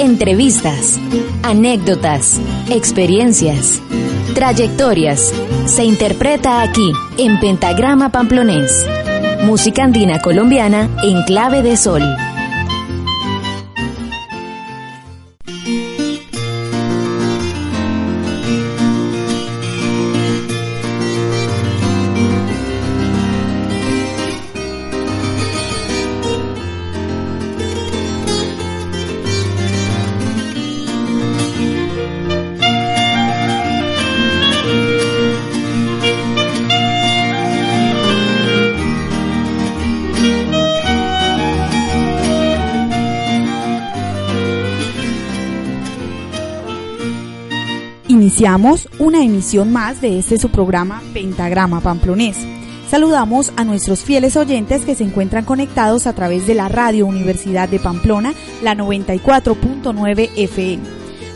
[0.00, 0.98] Entrevistas,
[1.42, 3.82] anécdotas, experiencias,
[4.34, 5.30] trayectorias.
[5.66, 8.86] Se interpreta aquí, en Pentagrama Pamplonés.
[9.44, 12.02] Música andina colombiana en clave de sol.
[48.10, 52.36] Iniciamos una emisión más de este su programa Pentagrama Pamplonés.
[52.90, 57.68] Saludamos a nuestros fieles oyentes que se encuentran conectados a través de la Radio Universidad
[57.68, 60.82] de Pamplona, la 94.9 FM.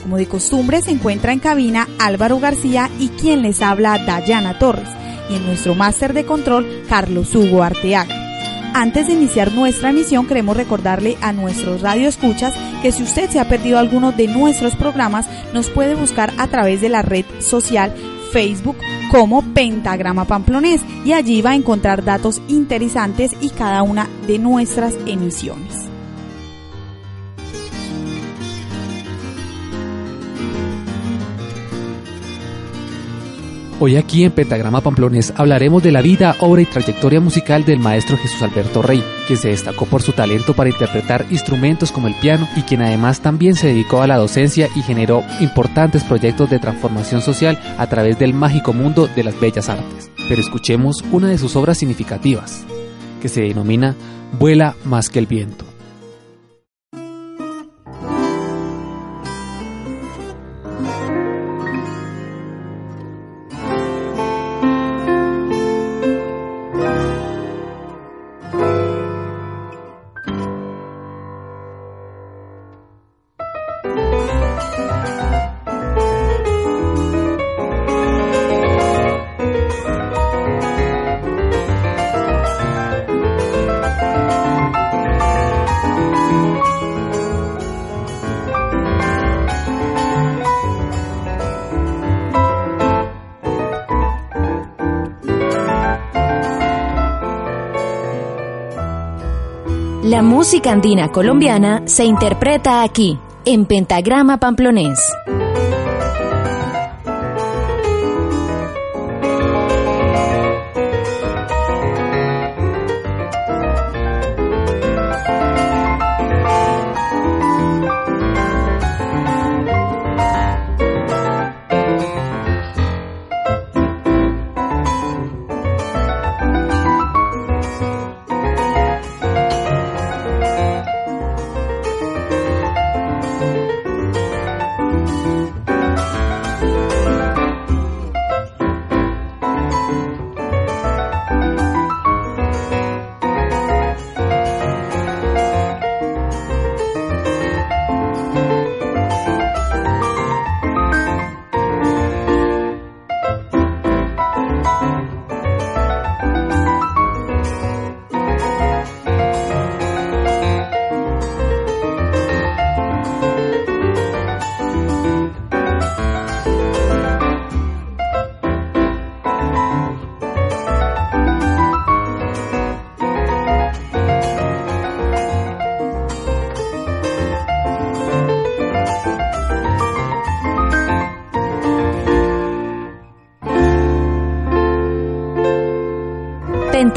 [0.03, 4.88] Como de costumbre se encuentra en cabina Álvaro García y quien les habla Dayana Torres
[5.31, 8.23] y en nuestro máster de control Carlos Hugo Arteaga.
[8.75, 13.48] Antes de iniciar nuestra emisión, queremos recordarle a nuestros radioescuchas que si usted se ha
[13.48, 17.94] perdido alguno de nuestros programas, nos puede buscar a través de la red social
[18.33, 18.77] Facebook
[19.12, 24.94] como Pentagrama Pamplonés y allí va a encontrar datos interesantes y cada una de nuestras
[25.06, 25.94] emisiones.
[33.86, 38.16] Hoy aquí en Pentagrama Pamplones hablaremos de la vida, obra y trayectoria musical del maestro
[38.16, 42.48] Jesús Alberto Rey, quien se destacó por su talento para interpretar instrumentos como el piano
[42.56, 47.20] y quien además también se dedicó a la docencia y generó importantes proyectos de transformación
[47.20, 50.10] social a través del mágico mundo de las bellas artes.
[50.30, 52.64] Pero escuchemos una de sus obras significativas,
[53.20, 53.94] que se denomina
[54.38, 55.66] Vuela más que el viento.
[100.04, 105.00] La música andina colombiana se interpreta aquí, en Pentagrama Pamplonés.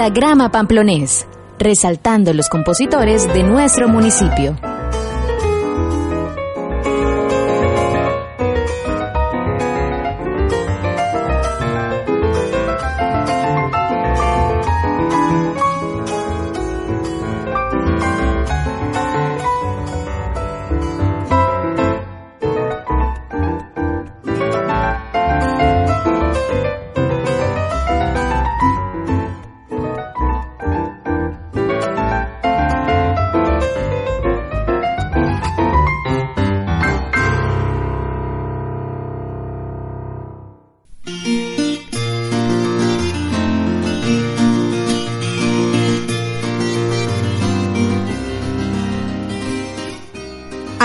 [0.08, 1.28] Pentagrama Pamplonés,
[1.60, 4.56] resaltando los compositores de nuestro municipio.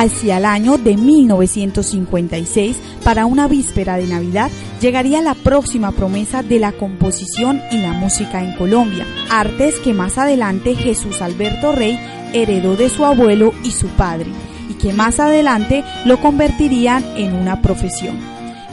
[0.03, 4.51] Hacia el año de 1956, para una víspera de Navidad,
[4.81, 10.19] llegaría la próxima promesa de la composición y la música en Colombia, artes que más
[10.19, 12.01] adelante Jesús Alberto Rey
[12.33, 14.27] heredó de su abuelo y su padre,
[14.69, 18.19] y que más adelante lo convertirían en una profesión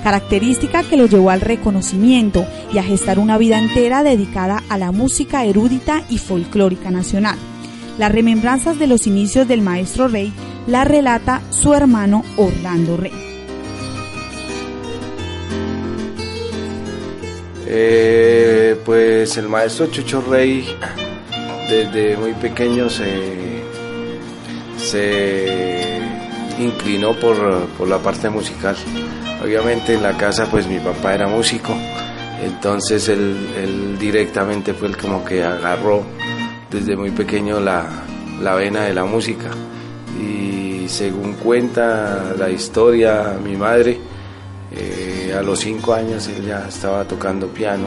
[0.04, 2.44] característica que lo llevó al reconocimiento
[2.74, 7.38] y a gestar una vida entera dedicada a la música erudita y folclórica nacional.
[8.00, 10.34] Las remembranzas de los inicios del maestro Rey
[10.70, 13.12] la relata su hermano Orlando Rey.
[17.68, 20.68] Eh, pues el maestro Chucho Rey
[21.70, 23.64] desde muy pequeño se,
[24.78, 26.02] se
[26.60, 28.76] inclinó por, por la parte musical.
[29.44, 31.76] Obviamente en la casa pues mi papá era músico,
[32.44, 36.04] entonces él, directamente fue el como que agarró
[36.70, 38.06] desde muy pequeño la,
[38.56, 39.50] vena de la música.
[40.90, 44.00] Según cuenta la historia, mi madre,
[44.76, 47.86] eh, a los cinco años él ya estaba tocando piano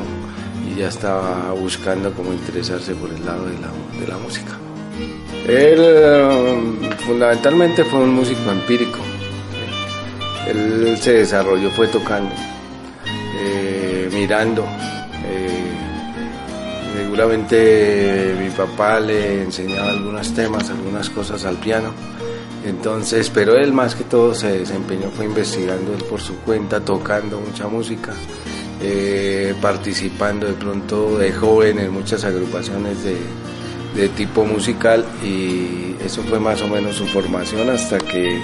[0.65, 3.69] y ya estaba buscando cómo interesarse por el lado de la,
[4.01, 4.53] de la música.
[5.49, 9.01] Él eh, fundamentalmente fue un músico empírico,
[10.47, 12.33] él se desarrolló fue tocando,
[13.37, 14.65] eh, mirando.
[16.97, 21.93] Seguramente mi papá le enseñaba algunos temas, algunas cosas al piano.
[22.65, 27.41] Entonces, pero él más que todo se desempeñó, fue investigando él por su cuenta, tocando
[27.41, 28.13] mucha música,
[28.81, 33.17] eh, participando de pronto de joven en muchas agrupaciones de,
[33.97, 38.41] de tipo musical y eso fue más o menos su formación hasta que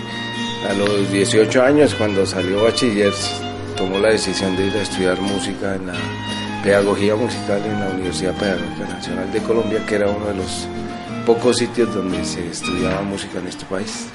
[0.68, 3.12] a los 18 años, cuando salió bachiller,
[3.76, 5.94] tomó la decisión de ir a estudiar música en la
[6.64, 10.66] pedagogía musical en la Universidad Pedagógica Nacional de Colombia, que era uno de los
[11.28, 14.08] pocos sitios donde se estudiaba música en este país.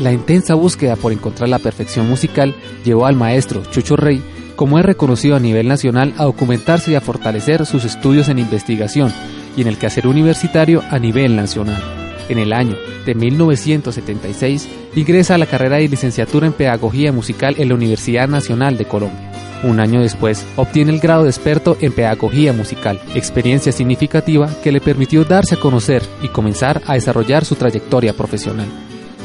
[0.00, 2.54] La intensa búsqueda por encontrar la perfección musical
[2.84, 4.22] llevó al maestro Chucho Rey,
[4.54, 9.12] como es reconocido a nivel nacional, a documentarse y a fortalecer sus estudios en investigación
[9.56, 11.82] y en el quehacer universitario a nivel nacional.
[12.28, 17.70] En el año de 1976 ingresa a la carrera de licenciatura en Pedagogía Musical en
[17.70, 19.33] la Universidad Nacional de Colombia.
[19.64, 24.80] Un año después, obtiene el grado de experto en Pedagogía Musical, experiencia significativa que le
[24.80, 28.68] permitió darse a conocer y comenzar a desarrollar su trayectoria profesional.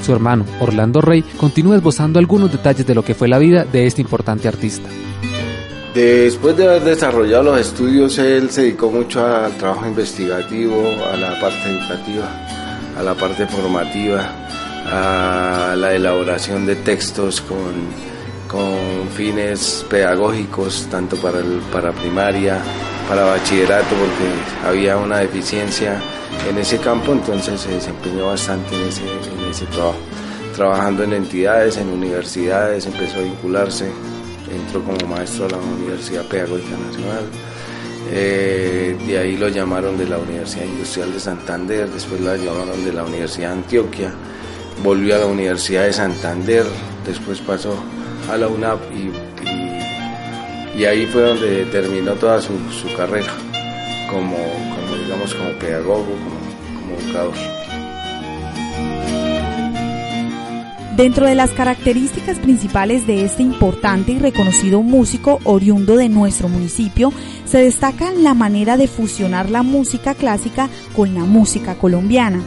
[0.04, 3.86] Su hermano, Orlando Rey, continúa esbozando algunos detalles de lo que fue la vida de
[3.86, 4.90] este importante artista.
[5.94, 11.40] Después de haber desarrollado los estudios, él se dedicó mucho al trabajo investigativo, a la
[11.40, 12.50] parte educativa
[13.00, 14.30] a la parte formativa,
[14.86, 17.74] a la elaboración de textos con,
[19.16, 22.60] fines pedagógicos, tanto para, el, para primaria,
[23.08, 26.02] para bachillerato, porque había una deficiencia
[26.50, 30.00] en ese campo, entonces se desempeñó bastante en ese, en ese trabajo.
[30.56, 33.92] Trabajando en entidades, en universidades, empezó a vincularse,
[34.52, 37.26] entró como maestro a la Universidad Pedagógica Nacional
[38.12, 42.92] eh, de ahí lo llamaron de la Universidad Industrial de Santander, después lo llamaron de
[42.92, 44.12] la Universidad de Antioquia,
[44.84, 46.66] volvió a la Universidad de Santander,
[47.06, 47.76] después pasó
[48.32, 48.80] a la UNAP
[50.76, 52.54] y, ahí fue donde terminó toda su,
[52.96, 53.34] carrera
[54.10, 54.38] como,
[55.04, 57.34] digamos, como pedagogo, como, como educador.
[60.96, 67.12] Dentro de las características principales de este importante y reconocido músico oriundo de nuestro municipio,
[67.46, 72.42] se destaca la manera de fusionar la música clásica con la música colombiana.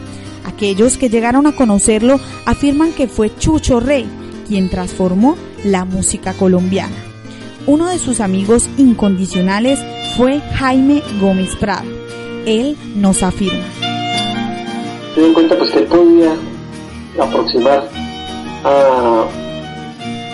[0.44, 4.06] Aquellos que llegaron a conocerlo afirman que fue Chucho Rey
[4.52, 6.96] quien transformó la música colombiana.
[7.66, 9.78] Uno de sus amigos incondicionales
[10.16, 11.88] fue Jaime Gómez Prado.
[12.44, 13.64] Él nos afirma.
[15.16, 16.34] Me doy cuenta pues que él podía
[17.20, 17.88] aproximar
[18.64, 19.26] a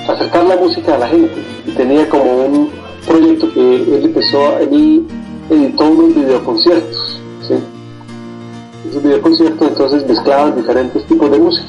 [0.09, 1.35] acercar la música a la gente
[1.67, 2.71] y tenía como un
[3.07, 5.07] proyecto que él empezó, él
[5.51, 7.55] editó unos videoconciertos, ¿sí?
[8.89, 11.69] Esos videoconciertos entonces mezclaban diferentes tipos de música,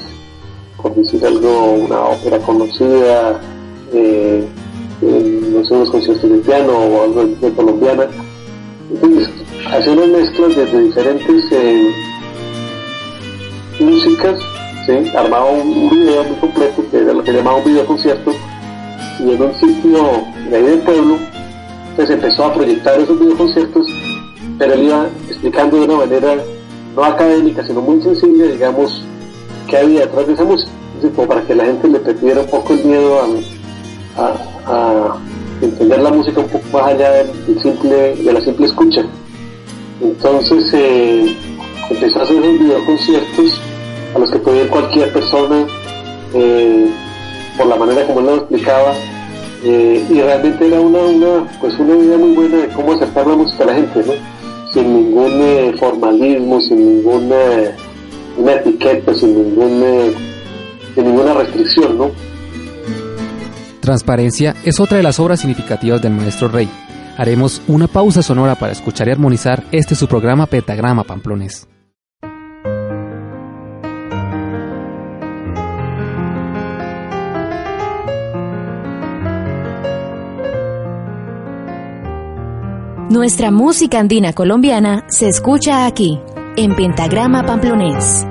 [0.82, 3.40] por decir algo, una ópera conocida,
[3.94, 4.48] eh,
[5.02, 8.08] no sé, unos conciertos de piano o algo de colombiana.
[8.92, 9.30] Entonces,
[9.72, 11.94] hacía unas mezclas desde diferentes eh,
[13.80, 14.40] músicas
[15.16, 18.32] armaba un video muy completo, que era lo que llamaba un video concierto,
[19.20, 21.18] y en un sitio de ahí del pueblo,
[21.96, 23.88] pues empezó a proyectar esos videoconciertos,
[24.58, 26.36] pero él iba explicando de una manera
[26.96, 29.04] no académica, sino muy sencilla, digamos,
[29.70, 30.72] qué había detrás de esa música.
[31.16, 33.20] como para que la gente le perdiera un poco el miedo
[34.18, 35.18] a,
[35.62, 39.04] entender la música un poco más allá del simple, de la simple escucha.
[40.02, 41.36] Entonces eh,
[41.90, 43.62] empezó a hacer esos videoconciertos
[44.16, 45.68] a los que puede ir cualquier persona
[46.34, 46.90] eh,
[47.58, 48.94] por la manera como él lo explicaba,
[49.64, 53.36] eh, y realmente era una, una, pues una idea muy buena de cómo acercar la
[53.36, 54.14] música a la gente, ¿no?
[54.72, 57.76] sin ningún eh, formalismo, sin ninguna
[58.40, 60.14] una etiqueta, sin, ningún,
[60.96, 61.98] sin ninguna restricción.
[61.98, 62.12] ¿no?
[63.82, 66.70] Transparencia es otra de las obras significativas del maestro Rey.
[67.18, 71.68] Haremos una pausa sonora para escuchar y armonizar este su programa Pentagrama Pamplones.
[83.10, 86.20] Nuestra música andina colombiana se escucha aquí,
[86.60, 88.26] en Pentagrama Pamplonés.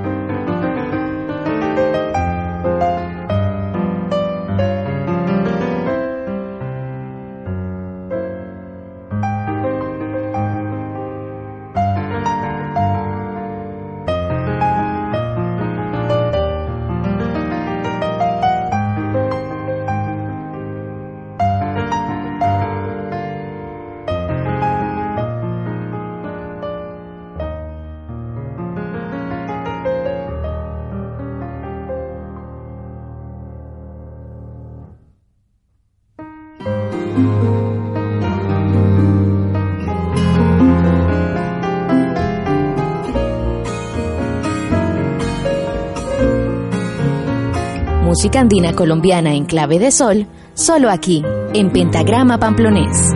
[48.19, 51.23] Música andina colombiana en clave de sol, solo aquí,
[51.53, 53.13] en Pentagrama Pamplonés.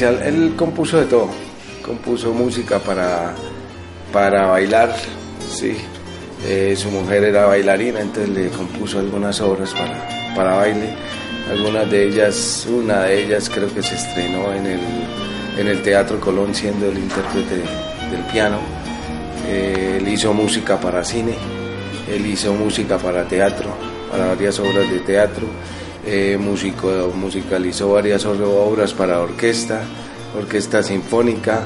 [0.00, 1.28] Él compuso de todo,
[1.84, 3.34] compuso música para,
[4.12, 4.94] para bailar,
[5.50, 5.76] sí.
[6.44, 10.88] Eh, su mujer era bailarina, entonces le compuso algunas obras para, para baile.
[11.50, 14.80] Algunas de ellas, una de ellas creo que se estrenó en el,
[15.58, 17.56] en el Teatro Colón siendo el intérprete
[18.10, 18.58] del piano.
[19.46, 21.34] Eh, él hizo música para cine,
[22.12, 23.70] él hizo música para teatro,
[24.10, 25.46] para varias obras de teatro
[26.04, 29.82] eh, musicalizó varias obras para orquesta,
[30.36, 31.64] orquesta sinfónica,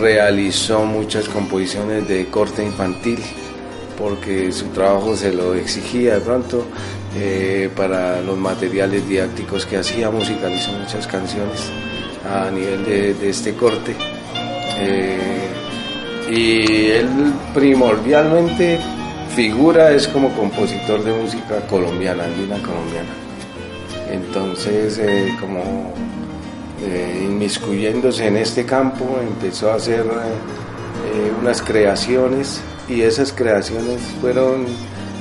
[0.00, 3.20] realizó muchas composiciones de corte infantil
[3.96, 6.64] porque su trabajo se lo exigía de pronto
[7.16, 11.70] eh, para los materiales didácticos que hacía, musicalizó muchas canciones
[12.28, 13.94] a nivel de, este corte.
[14.80, 15.48] Eh,
[16.30, 17.08] y él
[17.54, 18.78] primordialmente
[19.38, 23.08] figura es como compositor de música colombiana, andina colombiana.
[24.10, 25.94] Entonces, eh, como
[26.82, 34.66] eh, inmiscuyéndose en este campo, empezó a hacer eh, unas creaciones y esas creaciones fueron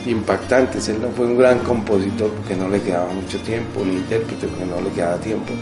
[0.08, 0.90] impactantes.
[0.90, 4.66] Él no fue un gran compositor porque no le quedaba mucho tiempo, ni intérprete porque
[4.66, 5.54] no le quedaba tiempo.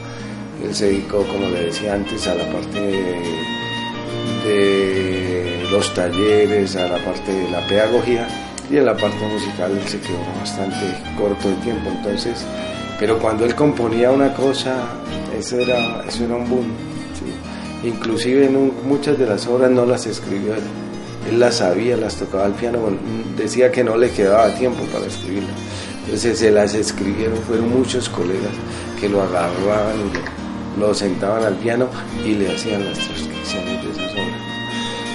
[0.64, 2.80] Él se dedicó, como le decía antes, a la parte
[4.46, 8.26] de los talleres, a la parte de la pedagogía
[8.70, 10.86] y en la parte musical él se quedó bastante
[11.18, 11.90] corto de tiempo.
[11.90, 12.46] Entonces,
[13.00, 14.76] pero cuando él componía una cosa,
[15.38, 16.68] eso era, eso era un boom.
[17.84, 20.64] Inclusive en muchas de las obras no las escribió él.
[21.30, 22.80] Él las sabía, las tocaba al piano,
[23.36, 25.56] decía que no le quedaba tiempo para escribirlas.
[26.06, 28.52] Entonces se las escribieron, fueron muchos colegas
[29.00, 31.88] que lo agarraban y lo, sentaban al piano
[32.24, 34.42] y le hacían las transcripciones de sus obras.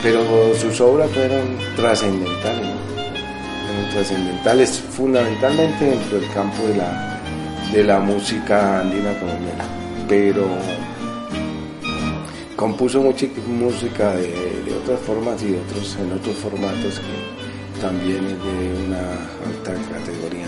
[0.03, 2.67] Pero sus obras fueron trascendentales,
[3.91, 7.21] trascendentales fundamentalmente dentro del campo de la,
[7.73, 9.65] de la música andina colombiana,
[10.09, 10.47] pero
[12.57, 14.29] compuso mucha música de,
[14.65, 19.01] de, otras formas y otros, en otros formatos que también es de una
[19.47, 20.47] alta categoría.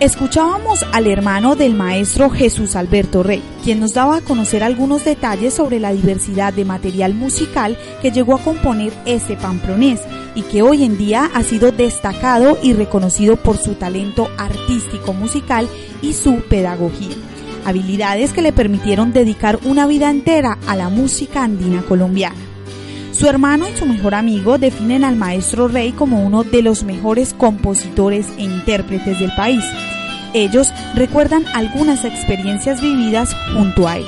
[0.00, 5.54] Escuchábamos al hermano del maestro Jesús Alberto Rey, quien nos daba a conocer algunos detalles
[5.54, 10.00] sobre la diversidad de material musical que llegó a componer ese pamplonés
[10.36, 15.68] y que hoy en día ha sido destacado y reconocido por su talento artístico musical
[16.00, 17.16] y su pedagogía.
[17.64, 22.36] Habilidades que le permitieron dedicar una vida entera a la música andina colombiana.
[23.10, 27.34] Su hermano y su mejor amigo definen al maestro Rey como uno de los mejores
[27.34, 29.64] compositores e intérpretes del país.
[30.34, 34.06] Ellos recuerdan algunas experiencias vividas junto a él.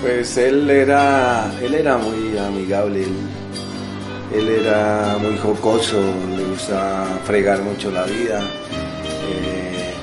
[0.00, 3.04] Pues él era, él era muy amigable,
[4.34, 6.00] él, era muy jocoso,
[6.36, 8.40] le gustaba fregar mucho la vida.
[9.28, 9.94] Eh,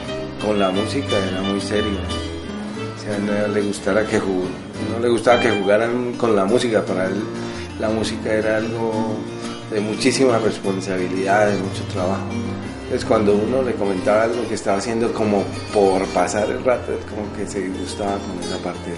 [0.45, 1.99] con la música era muy serio.
[2.95, 7.23] O sea, le gustara que no le gustaba que jugaran con la música, para él
[7.79, 9.15] la música era algo
[9.71, 12.25] de muchísima responsabilidad, de mucho trabajo.
[12.87, 17.03] Entonces cuando uno le comentaba algo que estaba haciendo como por pasar el rato, es
[17.03, 18.93] como que se gustaba con esa parte.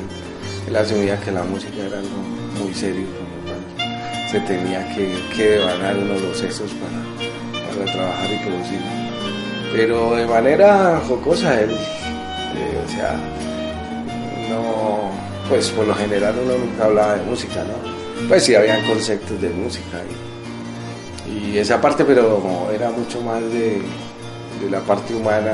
[0.67, 2.17] Él asumía que la música era algo
[2.63, 8.37] muy serio, como se tenía que, que devanar uno los sesos para, para trabajar y
[8.45, 8.79] producir.
[9.73, 13.13] Pero de manera jocosa él, eh, o sea,
[14.51, 15.09] no,
[15.49, 18.27] pues por lo general uno nunca hablaba de música, ¿no?
[18.27, 20.28] Pues sí habían conceptos de música y,
[21.55, 23.81] esa parte, pero era mucho más de,
[24.69, 25.51] la parte humana,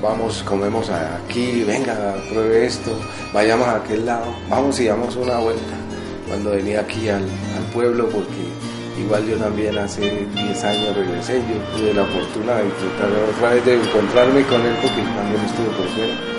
[0.00, 2.92] vamos, comemos aquí, venga, pruebe esto,
[3.32, 5.74] vayamos a aquel lado, vamos y damos una vuelta.
[6.26, 7.24] Cuando venía aquí al,
[7.74, 8.48] pueblo, porque
[8.98, 13.64] igual yo también hace 10 años regresé, yo tuve la fortuna de disfrutar otra vez
[13.66, 16.38] de encontrarme con él porque también estuve por fuera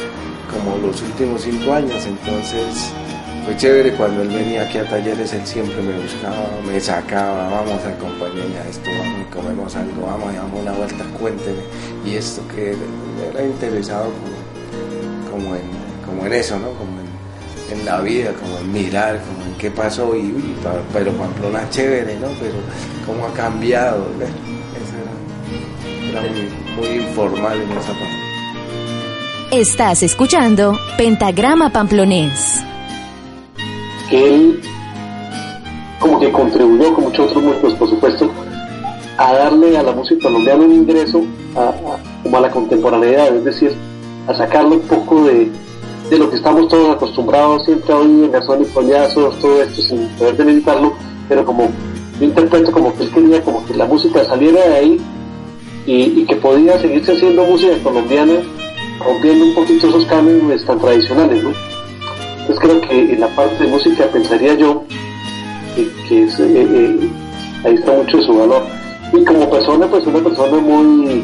[0.49, 2.91] como los últimos 5 años, entonces
[3.45, 7.83] fue chévere cuando él venía aquí a talleres, él siempre me buscaba, me sacaba, vamos,
[7.85, 11.61] a acompañarme a esto, vamos y comemos algo, vamos y damos una vuelta, cuénteme.
[12.05, 12.75] Y esto que
[13.31, 14.09] era interesado
[15.31, 16.69] como, en, eso, ¿no?
[16.73, 16.99] Como
[17.71, 20.33] en, la vida, como en mirar, como en qué pasó, y,
[20.93, 22.27] pero Pamplona chévere, ¿no?
[22.39, 22.55] Pero
[23.05, 24.95] cómo ha cambiado, Eso
[26.11, 26.21] era,
[26.75, 28.19] muy, informal en esa parte.
[29.51, 32.68] Estás escuchando Pentagrama Pamplonés
[34.11, 34.61] él
[35.99, 38.31] como que contribuyó con muchos otros músicos, por supuesto,
[39.17, 41.23] a darle a la música colombiana un ingreso
[41.55, 41.73] a,
[42.23, 43.73] como a la contemporaneidad, es decir,
[44.27, 45.49] a sacarle un poco de,
[46.09, 49.81] de lo que estamos todos acostumbrados siempre a oír en garzón y coñazos, todo esto
[49.81, 50.93] sin poder delimitarlo,
[51.27, 51.69] pero como
[52.19, 55.01] yo interpreto como que él quería como que la música saliera de ahí
[55.85, 58.33] y, y que podía seguirse haciendo música colombiana
[59.05, 61.51] rompiendo un poquito esos cánones tan tradicionales, ¿no?
[62.49, 64.83] Entonces creo que en la parte de música pensaría yo
[65.75, 67.09] que, eh, eh,
[67.63, 68.63] ahí está mucho su valor.
[69.13, 71.23] Y como persona, pues una persona muy,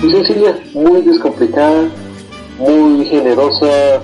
[0.00, 1.88] muy sencilla, muy descomplicada,
[2.56, 3.96] muy generosa,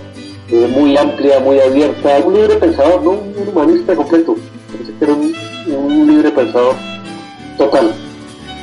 [0.48, 3.10] eh, muy amplia, muy abierta, un libre pensador, ¿no?
[3.12, 4.34] un humanista completo.
[4.72, 6.74] Parece que era un, libre pensador
[7.58, 7.94] total,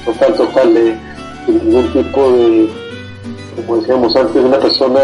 [0.03, 0.97] total, total, de,
[1.47, 2.69] ningún tipo de,
[3.65, 4.99] como decíamos antes, una persona,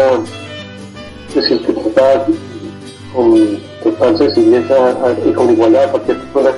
[1.30, 2.26] es decir, que trataba
[3.14, 6.50] con total sensibilidad y con igualdad a cualquier persona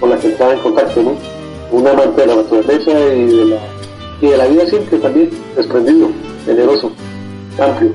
[0.00, 1.16] con la que estaba en contacto, ¿no?
[1.70, 3.58] Un amante de la naturaleza y de la,
[4.20, 6.10] y de la vida siempre también, desprendido,
[6.44, 6.92] generoso,
[7.58, 7.92] amplio.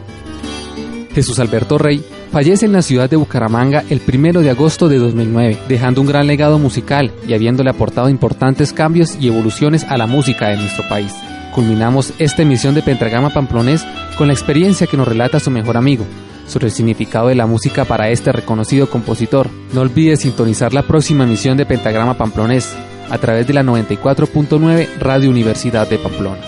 [1.14, 5.58] Jesús Alberto Rey fallece en la ciudad de Bucaramanga el primero de agosto de 2009,
[5.68, 10.50] dejando un gran legado musical y habiéndole aportado importantes cambios y evoluciones a la música
[10.50, 11.14] de nuestro país.
[11.54, 13.86] Culminamos esta emisión de Pentagrama Pamplonés
[14.18, 16.06] con la experiencia que nos relata su mejor amigo,
[16.48, 19.50] sobre el significado de la música para este reconocido compositor.
[19.72, 22.76] No olvides sintonizar la próxima emisión de Pentagrama Pamplonés
[23.10, 26.42] a través de la 94.9 Radio Universidad de Pamplona.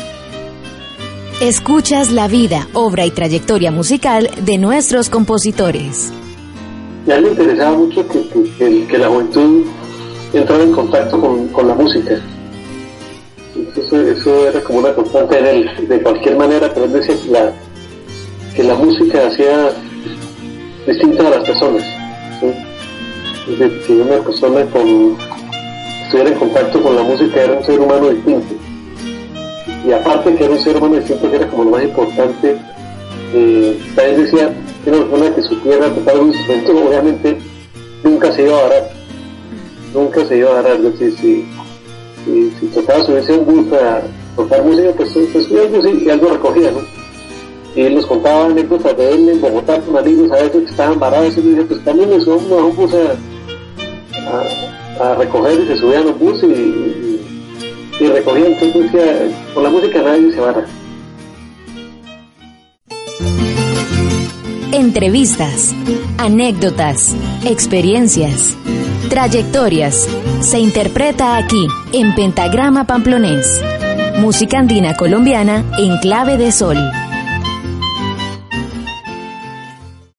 [1.42, 6.14] Escuchas la vida, obra y trayectoria musical de nuestros compositores.
[7.08, 9.66] A él le interesaba mucho que, que, la juventud
[10.34, 12.22] entrara en contacto con, la música.
[13.92, 17.16] Eso, era como una constante en él, de cualquier manera, pero él decía
[18.56, 19.72] que la, música hacía
[20.88, 21.84] distinta a las personas.
[23.46, 25.18] que una persona con,
[26.04, 28.56] estuviera en contacto con la música era un ser humano distinto.
[29.86, 32.58] Y aparte que era un ser humano distinto, que era como lo más importante,
[33.34, 37.38] eh, también decía que una persona que supiera tocar un instrumento, obviamente
[38.04, 38.90] nunca se iba a agarrar.
[39.94, 40.78] Nunca se iba a agarrar.
[40.78, 41.55] Es decir, si,
[42.26, 44.02] si, si tocaba subirse un bus a
[44.36, 47.06] tocar música, pues, pues algo, y algo recogía, ¿no?
[47.76, 50.98] y él nos contaba anécdotas de él en Bogotá con amigos a veces que estaban
[50.98, 55.68] varados y le dije pues también me subo a un bus a, a, recoger y
[55.68, 57.20] se subían a los bus y,
[58.00, 60.66] y, recogían entonces decía con la música nadie se barra
[64.76, 65.74] Entrevistas,
[66.18, 68.58] anécdotas, experiencias,
[69.10, 70.06] trayectorias.
[70.42, 73.62] Se interpreta aquí en Pentagrama Pamplonés.
[74.20, 76.78] Música andina colombiana en clave de sol.